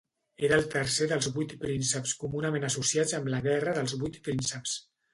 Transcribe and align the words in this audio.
Era 0.45 0.55
el 0.61 0.63
tercer 0.75 1.07
dels 1.11 1.27
vuit 1.35 1.53
prínceps 1.67 2.15
comunament 2.23 2.67
associats 2.73 3.17
amb 3.21 3.33
la 3.37 3.45
Guerra 3.53 3.81
dels 3.81 3.99
Vuit 4.05 4.23
Prínceps. 4.31 4.79